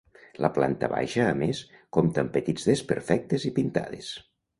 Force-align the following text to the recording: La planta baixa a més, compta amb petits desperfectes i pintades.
La 0.43 0.49
planta 0.53 0.87
baixa 0.93 1.25
a 1.33 1.35
més, 1.41 1.59
compta 1.97 2.23
amb 2.27 2.33
petits 2.39 2.65
desperfectes 2.71 3.47
i 3.51 3.53
pintades. 3.59 4.09